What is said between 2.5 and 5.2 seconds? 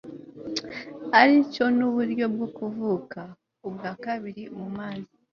kuvuka ubwa kabiri mumazi